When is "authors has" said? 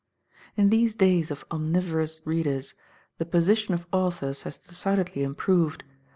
3.93-4.57